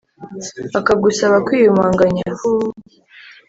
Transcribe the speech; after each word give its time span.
akagusaba 0.79 1.35
kwiyumanganya 1.45 2.21
huuuu 2.39 2.73